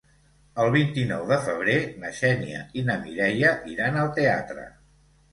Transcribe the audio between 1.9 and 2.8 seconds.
na Xènia